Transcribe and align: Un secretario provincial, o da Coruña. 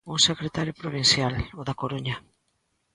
Un 0.13 0.19
secretario 0.29 0.77
provincial, 0.81 1.33
o 1.59 1.61
da 1.67 1.77
Coruña. 1.81 2.15